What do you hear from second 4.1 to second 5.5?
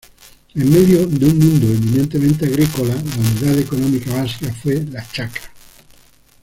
básica fue la chacra.